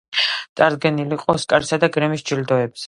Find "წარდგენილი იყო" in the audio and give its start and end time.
0.61-1.37